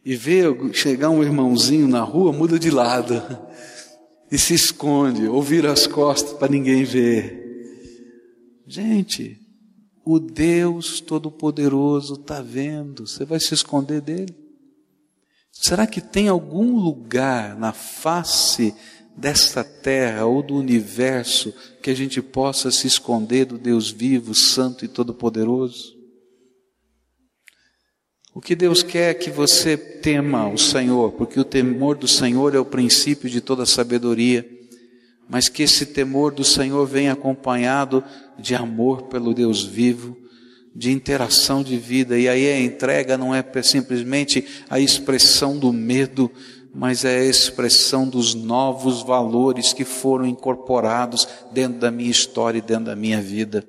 [0.06, 3.22] e vê chegar um irmãozinho na rua, muda de lado.
[4.32, 7.41] e se esconde, ou vira as costas para ninguém ver.
[8.72, 9.38] Gente,
[10.06, 14.34] o Deus Todo-Poderoso está vendo, você vai se esconder dele?
[15.52, 18.74] Será que tem algum lugar na face
[19.14, 21.54] desta terra ou do universo
[21.84, 25.94] que a gente possa se esconder do Deus vivo, santo e todo-poderoso?
[28.34, 32.56] O que Deus quer é que você tema o Senhor, porque o temor do Senhor
[32.56, 34.61] é o princípio de toda sabedoria,
[35.32, 38.04] mas que esse temor do Senhor venha acompanhado
[38.38, 40.18] de amor pelo Deus vivo,
[40.76, 46.30] de interação de vida, e aí a entrega não é simplesmente a expressão do medo,
[46.76, 52.62] mas é a expressão dos novos valores que foram incorporados dentro da minha história e
[52.62, 53.66] dentro da minha vida.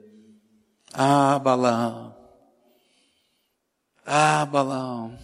[0.93, 2.13] Ah, Balaão.
[4.05, 5.17] Ah, Balaão.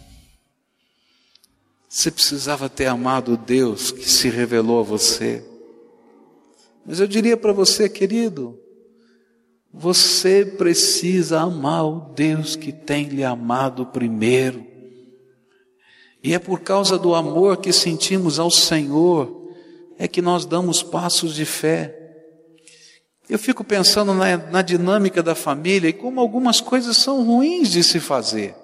[1.89, 5.48] Você precisava ter amado Deus que se revelou a você.
[6.85, 8.59] Mas eu diria para você, querido,
[9.71, 14.65] você precisa amar o Deus que tem lhe amado primeiro.
[16.23, 19.39] E é por causa do amor que sentimos ao Senhor
[19.97, 21.95] é que nós damos passos de fé.
[23.29, 27.83] Eu fico pensando na, na dinâmica da família e como algumas coisas são ruins de
[27.83, 28.55] se fazer.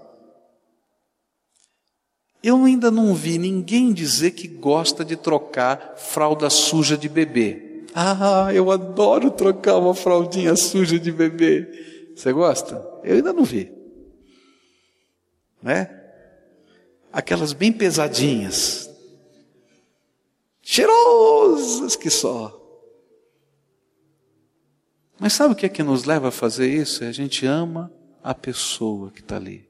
[2.42, 7.65] Eu ainda não vi ninguém dizer que gosta de trocar fralda suja de bebê.
[7.98, 12.12] Ah, eu adoro trocar uma fraldinha suja de bebê.
[12.14, 12.86] Você gosta?
[13.04, 13.72] Eu ainda não vi.
[15.64, 16.06] Né?
[17.16, 18.90] aquelas bem pesadinhas,
[20.62, 22.62] cheirosas que só.
[25.18, 27.06] Mas sabe o que é que nos leva a fazer isso?
[27.06, 27.90] É a gente ama
[28.22, 29.66] a pessoa que está ali.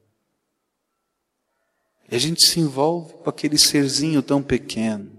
[2.09, 5.14] E a gente se envolve com aquele serzinho tão pequeno.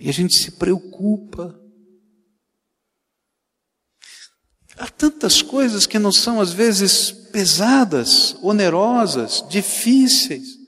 [0.00, 1.54] E a gente se preocupa.
[4.76, 10.60] Há tantas coisas que não são, às vezes, pesadas, onerosas, difíceis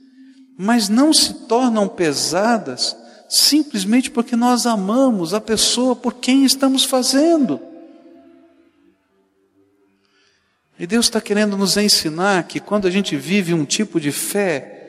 [0.56, 2.96] mas não se tornam pesadas
[3.28, 7.60] simplesmente porque nós amamos a pessoa por quem estamos fazendo.
[10.78, 14.81] E Deus está querendo nos ensinar que quando a gente vive um tipo de fé,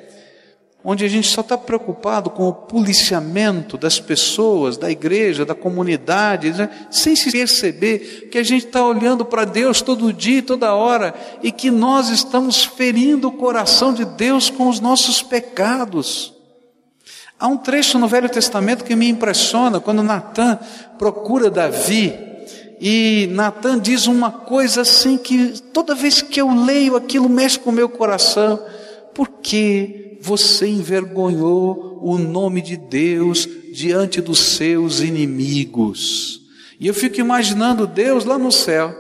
[0.84, 6.52] onde a gente só está preocupado com o policiamento das pessoas, da igreja, da comunidade,
[6.52, 6.70] né?
[6.92, 11.52] sem se perceber que a gente está olhando para Deus todo dia, toda hora, e
[11.52, 16.34] que nós estamos ferindo o coração de Deus com os nossos pecados.
[17.40, 20.60] Há um trecho no Velho Testamento que me impressiona, quando Natan
[20.98, 22.14] procura Davi,
[22.80, 27.70] e Natan diz uma coisa assim que toda vez que eu leio aquilo mexe com
[27.70, 28.60] o meu coração.
[29.14, 30.13] Por quê?
[30.24, 36.42] Você envergonhou o nome de Deus diante dos seus inimigos.
[36.80, 38.96] E eu fico imaginando Deus lá no céu,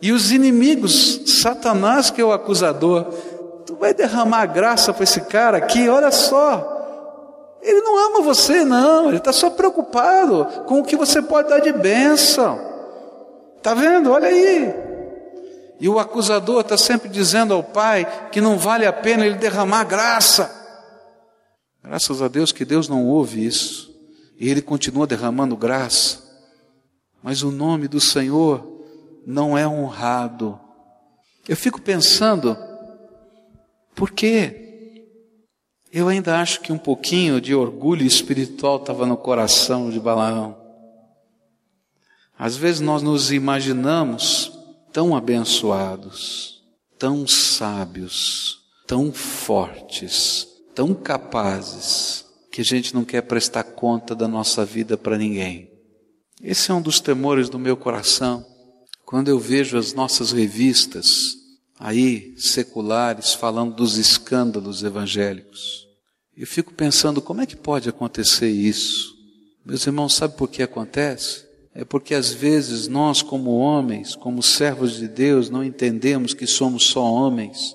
[0.00, 3.04] e os inimigos, Satanás, que é o acusador,
[3.64, 6.68] tu vai derramar graça para esse cara aqui, olha só.
[7.62, 11.60] Ele não ama você, não, ele está só preocupado com o que você pode dar
[11.60, 12.60] de bênção.
[13.56, 14.10] Está vendo?
[14.10, 14.74] Olha aí.
[15.82, 19.82] E o acusador está sempre dizendo ao pai que não vale a pena ele derramar
[19.82, 20.48] graça.
[21.82, 23.92] Graças a Deus que Deus não ouve isso.
[24.38, 26.22] E ele continua derramando graça.
[27.20, 28.64] Mas o nome do Senhor
[29.26, 30.56] não é honrado.
[31.48, 32.56] Eu fico pensando,
[33.92, 35.08] por quê?
[35.92, 40.56] Eu ainda acho que um pouquinho de orgulho espiritual estava no coração de Balaão.
[42.38, 44.61] Às vezes nós nos imaginamos
[44.92, 46.62] tão abençoados,
[46.98, 54.64] tão sábios, tão fortes, tão capazes, que a gente não quer prestar conta da nossa
[54.64, 55.70] vida para ninguém.
[56.42, 58.44] Esse é um dos temores do meu coração.
[59.06, 61.36] Quando eu vejo as nossas revistas
[61.80, 65.86] aí seculares falando dos escândalos evangélicos,
[66.36, 69.14] eu fico pensando como é que pode acontecer isso?
[69.64, 71.46] Meus irmãos, sabe por que acontece?
[71.74, 76.84] É porque às vezes nós, como homens, como servos de Deus, não entendemos que somos
[76.84, 77.74] só homens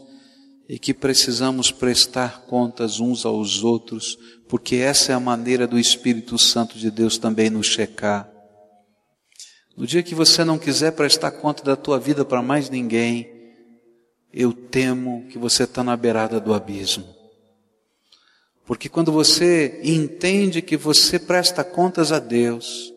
[0.69, 4.17] e que precisamos prestar contas uns aos outros,
[4.47, 8.31] porque essa é a maneira do Espírito Santo de Deus também nos checar.
[9.75, 13.31] No dia que você não quiser prestar conta da tua vida para mais ninguém,
[14.31, 17.15] eu temo que você está na beirada do abismo.
[18.65, 22.93] Porque quando você entende que você presta contas a Deus,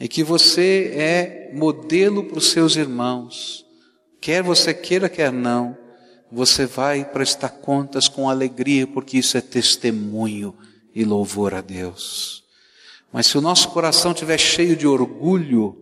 [0.00, 3.66] é que você é modelo para os seus irmãos.
[4.18, 5.76] Quer você queira, quer não,
[6.32, 10.54] você vai prestar contas com alegria, porque isso é testemunho
[10.94, 12.42] e louvor a Deus.
[13.12, 15.76] Mas se o nosso coração estiver cheio de orgulho,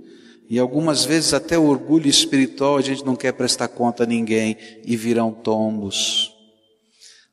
[0.51, 4.57] e algumas vezes até o orgulho espiritual, a gente não quer prestar conta a ninguém
[4.85, 6.35] e virão tombos.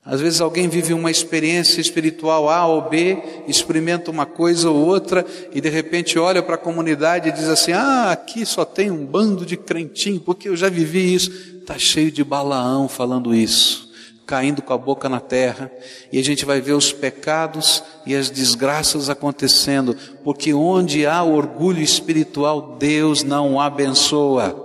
[0.06, 5.26] Às vezes alguém vive uma experiência espiritual A ou B, experimenta uma coisa ou outra
[5.52, 9.04] e de repente olha para a comunidade e diz assim: Ah, aqui só tem um
[9.04, 11.32] bando de crentinho, porque eu já vivi isso.
[11.60, 13.92] Está cheio de Balaão falando isso,
[14.28, 15.72] caindo com a boca na terra,
[16.12, 21.82] e a gente vai ver os pecados e as desgraças acontecendo, porque onde há orgulho
[21.82, 24.56] espiritual, Deus não abençoa.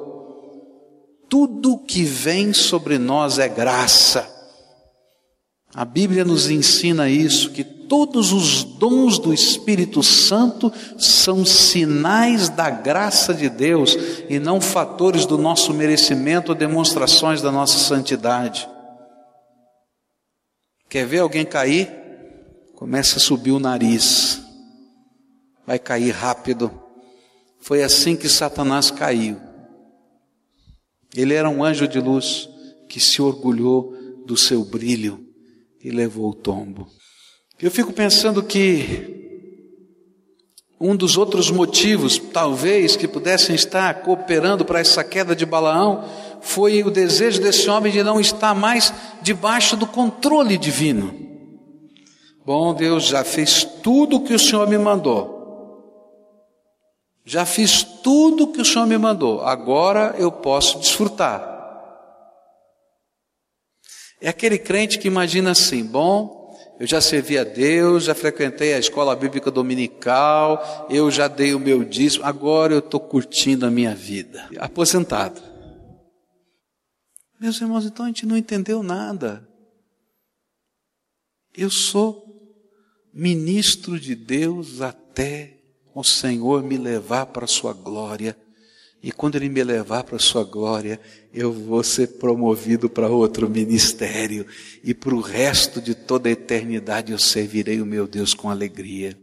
[1.30, 4.29] Tudo que vem sobre nós é graça.
[5.74, 12.68] A Bíblia nos ensina isso, que todos os dons do Espírito Santo são sinais da
[12.68, 13.96] graça de Deus
[14.28, 18.68] e não fatores do nosso merecimento ou demonstrações da nossa santidade.
[20.88, 21.88] Quer ver alguém cair?
[22.74, 24.40] Começa a subir o nariz.
[25.64, 26.70] Vai cair rápido.
[27.60, 29.36] Foi assim que Satanás caiu.
[31.14, 32.48] Ele era um anjo de luz
[32.88, 33.94] que se orgulhou
[34.26, 35.29] do seu brilho
[35.82, 36.86] e levou o tombo.
[37.60, 39.18] Eu fico pensando que
[40.80, 46.04] um dos outros motivos, talvez, que pudessem estar cooperando para essa queda de Balaão,
[46.40, 51.14] foi o desejo desse homem de não estar mais debaixo do controle divino.
[52.46, 55.38] Bom, Deus já fez tudo o que o Senhor me mandou.
[57.26, 59.42] Já fiz tudo o que o Senhor me mandou.
[59.42, 61.49] Agora eu posso desfrutar.
[64.20, 66.40] É aquele crente que imagina assim: bom,
[66.78, 71.60] eu já servi a Deus, já frequentei a escola bíblica dominical, eu já dei o
[71.60, 74.48] meu dízimo, agora eu estou curtindo a minha vida.
[74.58, 75.42] Aposentado.
[77.40, 79.48] Meus irmãos, então a gente não entendeu nada.
[81.56, 82.26] Eu sou
[83.12, 85.58] ministro de Deus até
[85.94, 88.36] o Senhor me levar para a sua glória.
[89.03, 91.01] E quando Ele me levar para a sua glória,
[91.32, 94.46] eu vou ser promovido para outro ministério.
[94.84, 99.16] E para o resto de toda a eternidade eu servirei o meu Deus com alegria.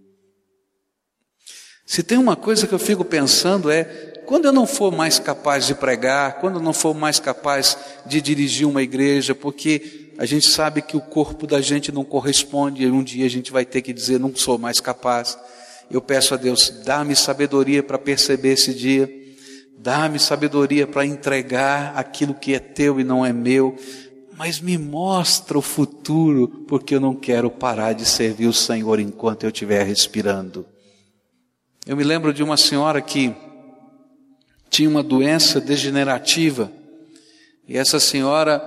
[1.86, 3.84] Se tem uma coisa que eu fico pensando é,
[4.26, 8.20] quando eu não for mais capaz de pregar, quando eu não for mais capaz de
[8.20, 12.92] dirigir uma igreja, porque a gente sabe que o corpo da gente não corresponde, e
[12.92, 15.38] um dia a gente vai ter que dizer, não sou mais capaz.
[15.90, 19.27] Eu peço a Deus, dá-me sabedoria para perceber esse dia
[19.78, 23.76] Dá-me sabedoria para entregar aquilo que é teu e não é meu,
[24.36, 29.44] mas me mostra o futuro, porque eu não quero parar de servir o Senhor enquanto
[29.44, 30.66] eu estiver respirando.
[31.86, 33.34] Eu me lembro de uma senhora que
[34.70, 36.72] tinha uma doença degenerativa,
[37.68, 38.62] e essa senhora,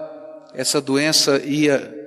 [0.54, 1.98] essa doença ia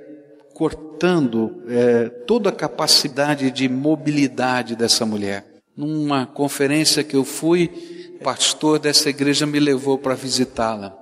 [0.54, 5.44] cortando é, toda a capacidade de mobilidade dessa mulher.
[5.76, 10.96] Numa conferência que eu fui, pastor dessa igreja me levou para visitá-la.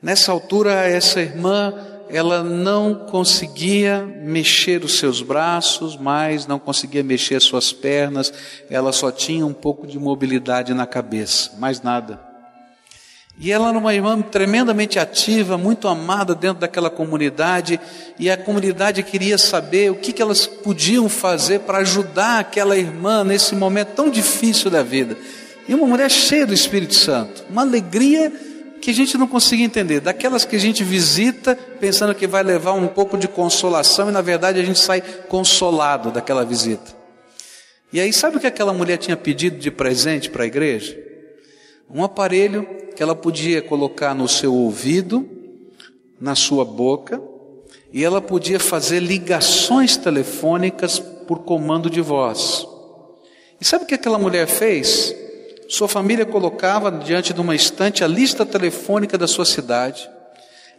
[0.00, 1.74] Nessa altura, essa irmã,
[2.10, 8.32] ela não conseguia mexer os seus braços, mais não conseguia mexer suas pernas,
[8.68, 12.20] ela só tinha um pouco de mobilidade na cabeça, mais nada.
[13.40, 17.80] E ela era uma irmã tremendamente ativa, muito amada dentro daquela comunidade,
[18.18, 23.24] e a comunidade queria saber o que, que elas podiam fazer para ajudar aquela irmã
[23.24, 25.16] nesse momento tão difícil da vida.
[25.68, 28.32] E uma mulher cheia do Espírito Santo, uma alegria
[28.80, 32.72] que a gente não conseguia entender, daquelas que a gente visita pensando que vai levar
[32.72, 36.96] um pouco de consolação e na verdade a gente sai consolado daquela visita.
[37.92, 40.98] E aí, sabe o que aquela mulher tinha pedido de presente para a igreja?
[41.90, 45.28] Um aparelho que ela podia colocar no seu ouvido,
[46.20, 47.20] na sua boca,
[47.92, 52.66] e ela podia fazer ligações telefônicas por comando de voz.
[53.60, 55.14] E sabe o que aquela mulher fez?
[55.68, 60.08] Sua família colocava diante de uma estante a lista telefônica da sua cidade.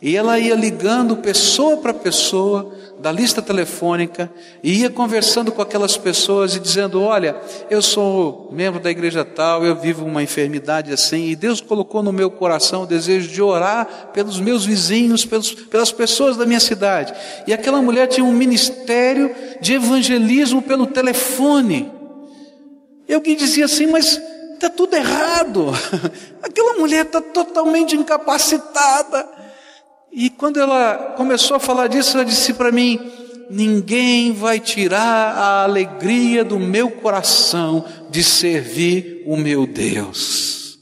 [0.02, 4.32] E ela ia ligando pessoa para pessoa da lista telefônica
[4.64, 7.36] e ia conversando com aquelas pessoas e dizendo: Olha,
[7.70, 12.14] eu sou membro da igreja tal, eu vivo uma enfermidade assim, e Deus colocou no
[12.14, 17.14] meu coração o desejo de orar pelos meus vizinhos, pelos, pelas pessoas da minha cidade.
[17.46, 21.92] E aquela mulher tinha um ministério de evangelismo pelo telefone.
[23.08, 24.20] E alguém dizia assim: Mas
[24.60, 25.68] está tudo errado.
[26.44, 29.28] Aquela mulher está totalmente incapacitada.
[30.12, 33.00] E quando ela começou a falar disso, ela disse para mim:
[33.50, 40.78] Ninguém vai tirar a alegria do meu coração de servir o meu Deus.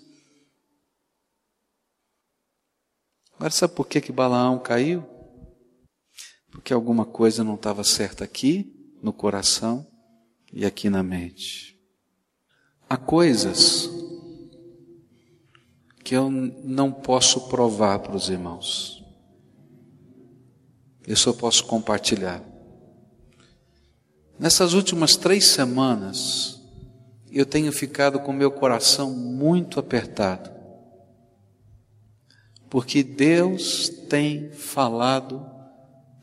[3.35, 5.05] Agora, sabe por que, que Balaão caiu?
[6.51, 9.85] Porque alguma coisa não estava certa aqui, no coração,
[10.51, 11.76] e aqui na mente.
[12.89, 13.89] Há coisas
[16.03, 19.03] que eu não posso provar para os irmãos.
[21.05, 22.41] Eu só posso compartilhar.
[24.39, 26.61] Nessas últimas três semanas,
[27.29, 30.49] eu tenho ficado com meu coração muito apertado,
[32.69, 35.45] porque Deus tem falado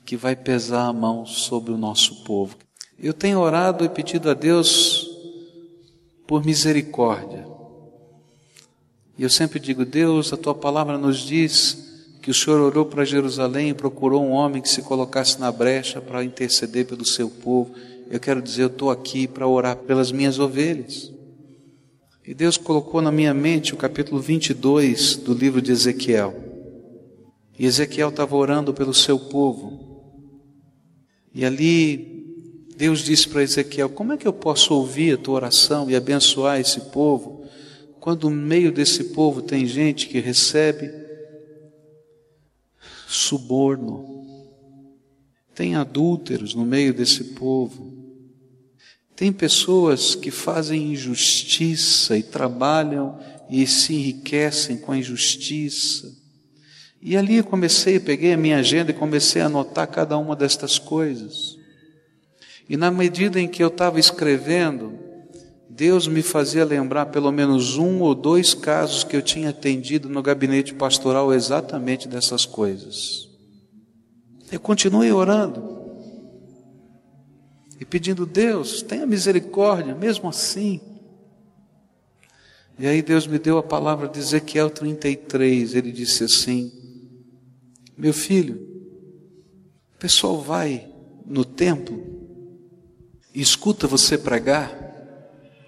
[0.05, 2.57] que vai pesar a mão sobre o nosso povo.
[2.99, 5.04] Eu tenho orado e pedido a Deus
[6.27, 7.47] por misericórdia.
[9.17, 11.85] E eu sempre digo: Deus, a tua palavra nos diz
[12.21, 16.01] que o Senhor orou para Jerusalém e procurou um homem que se colocasse na brecha
[16.01, 17.75] para interceder pelo seu povo.
[18.11, 21.13] Eu quero dizer, eu estou aqui para orar pelas minhas ovelhas.
[22.27, 26.35] E Deus colocou na minha mente o capítulo 22 do livro de Ezequiel.
[27.59, 29.85] E Ezequiel estava orando pelo seu povo.
[31.35, 32.14] E ali
[32.77, 36.61] Deus disse para Ezequiel: Como é que eu posso ouvir a tua oração e abençoar
[36.61, 37.45] esse povo,
[38.01, 40.91] quando no meio desse povo tem gente que recebe
[43.07, 44.25] suborno,
[45.55, 47.95] tem adúlteros no meio desse povo,
[49.15, 53.19] tem pessoas que fazem injustiça e trabalham
[53.49, 56.13] e se enriquecem com a injustiça.
[57.01, 60.79] E ali eu comecei, peguei a minha agenda e comecei a anotar cada uma destas
[60.79, 61.64] coisas.
[62.69, 64.99] E na medida em que eu estava escrevendo,
[65.69, 70.23] Deus me fazia lembrar pelo menos um ou dois casos que eu tinha atendido no
[70.23, 73.29] gabinete pastoral exatamente dessas coisas.
[74.53, 75.75] Eu continuei orando
[77.81, 80.81] e pedindo, Deus, tenha misericórdia, mesmo assim.
[82.79, 86.73] E aí Deus me deu a palavra de Ezequiel 33, ele disse assim:
[87.97, 88.57] Meu filho,
[89.95, 90.89] o pessoal vai
[91.27, 92.14] no templo
[93.43, 94.73] escuta você pregar.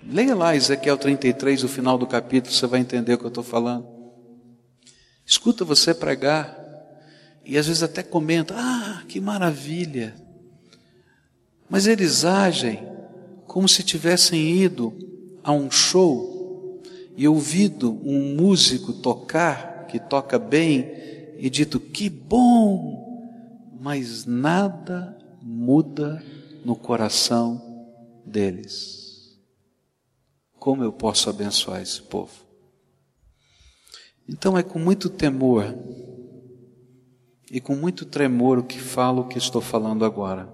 [0.09, 3.43] Leia lá Ezequiel 33, o final do capítulo, você vai entender o que eu estou
[3.43, 3.87] falando.
[5.25, 6.57] Escuta você pregar
[7.45, 10.15] e às vezes até comenta: Ah, que maravilha!
[11.69, 12.87] Mas eles agem
[13.47, 14.97] como se tivessem ido
[15.43, 16.81] a um show
[17.17, 20.93] e ouvido um músico tocar, que toca bem,
[21.39, 26.23] e dito que bom, mas nada muda
[26.67, 27.63] no coração
[28.27, 29.39] deles.
[30.59, 32.33] Como eu posso abençoar esse povo?
[34.29, 35.73] Então é com muito temor
[37.53, 40.53] e com muito tremor o que falo o que estou falando agora.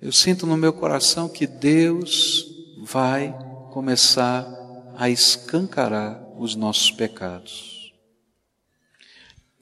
[0.00, 2.46] Eu sinto no meu coração que Deus
[2.82, 3.36] vai
[3.70, 4.48] começar
[4.96, 7.92] a escancarar os nossos pecados.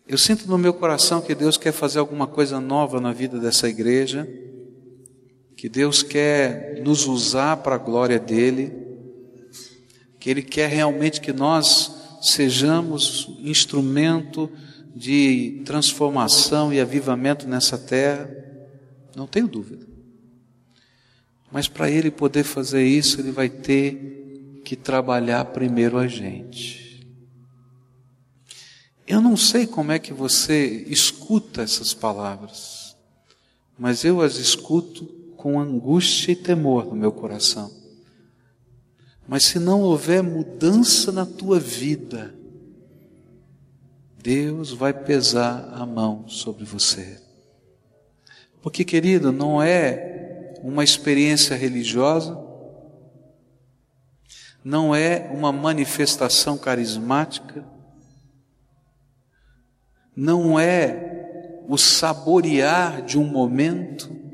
[0.07, 3.69] Eu sinto no meu coração que Deus quer fazer alguma coisa nova na vida dessa
[3.69, 4.29] igreja,
[5.59, 8.73] que Deus quer nos usar para a glória dEle,
[10.21, 14.49] que Ele quer realmente que nós sejamos instrumento
[14.95, 18.31] de transformação e avivamento nessa terra,
[19.17, 19.85] não tenho dúvida.
[21.51, 27.05] Mas para ele poder fazer isso, ele vai ter que trabalhar primeiro a gente.
[29.05, 32.97] Eu não sei como é que você escuta essas palavras,
[33.77, 37.71] mas eu as escuto com angústia e temor no meu coração.
[39.27, 42.35] Mas se não houver mudança na tua vida,
[44.21, 47.23] Deus vai pesar a mão sobre você.
[48.61, 52.37] Porque, querido, não é uma experiência religiosa,
[54.65, 57.65] não é uma manifestação carismática,
[60.17, 64.28] não é o saborear de um momento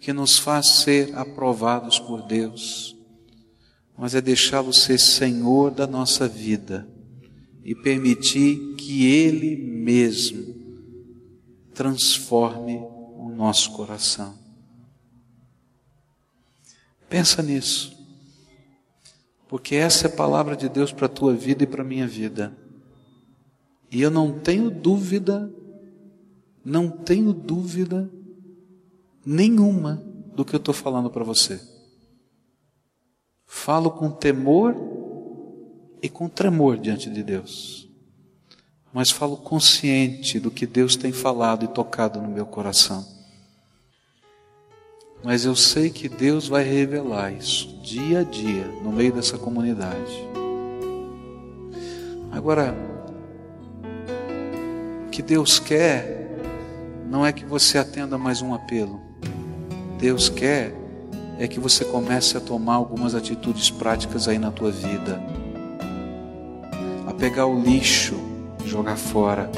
[0.00, 2.96] que nos faz ser aprovados por Deus,
[3.96, 6.88] mas é deixá-lo ser Senhor da nossa vida
[7.64, 10.56] e permitir que Ele mesmo
[11.74, 14.38] transforme o nosso coração.
[17.08, 17.96] Pensa nisso.
[19.48, 22.06] Porque essa é a palavra de Deus para a tua vida e para a minha
[22.06, 22.56] vida.
[23.90, 25.50] E eu não tenho dúvida,
[26.62, 28.10] não tenho dúvida
[29.28, 30.02] nenhuma
[30.34, 31.60] do que eu estou falando para você.
[33.44, 34.74] Falo com temor
[36.00, 37.86] e com tremor diante de Deus.
[38.90, 43.06] Mas falo consciente do que Deus tem falado e tocado no meu coração.
[45.22, 50.26] Mas eu sei que Deus vai revelar isso dia a dia no meio dessa comunidade.
[52.32, 52.74] Agora,
[55.06, 56.38] o que Deus quer
[57.10, 59.07] não é que você atenda mais um apelo.
[59.98, 60.72] Deus quer
[61.38, 65.20] é que você comece a tomar algumas atitudes práticas aí na tua vida.
[67.06, 68.16] A pegar o lixo,
[68.64, 69.50] jogar fora.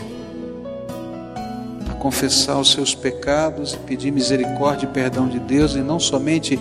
[1.91, 6.59] A confessar os seus pecados e pedir misericórdia e perdão de Deus, e não somente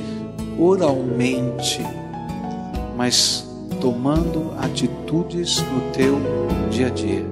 [0.57, 1.81] oralmente,
[2.97, 3.47] mas
[3.79, 6.19] tomando atitudes no teu
[6.69, 7.25] dia a dia.